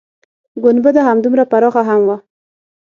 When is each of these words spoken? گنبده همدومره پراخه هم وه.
گنبده 0.63 1.01
همدومره 1.09 1.43
پراخه 1.51 1.83
هم 1.89 2.01
وه. 2.07 2.17